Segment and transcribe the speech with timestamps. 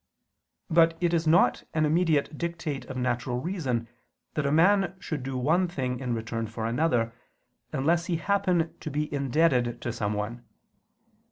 [0.67, 3.87] But it is not an immediate dictate of natural reason
[4.33, 7.13] that a man should do one thing in return for another,
[7.71, 10.43] unless he happen to be indebted to someone.